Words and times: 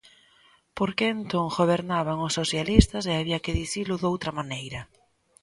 ¿Porque 0.77 1.05
entón 1.15 1.45
gobernaban 1.59 2.17
os 2.27 2.35
socialistas 2.39 3.03
e 3.11 3.13
había 3.19 3.43
que 3.43 3.57
dicilo 3.61 3.95
doutra 3.97 4.31
maneira? 4.39 4.81